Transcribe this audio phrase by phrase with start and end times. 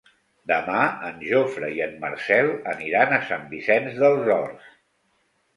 [0.51, 0.77] Demà
[1.09, 4.73] en Jofre i en Marcel aniran a Sant Vicenç dels Horts.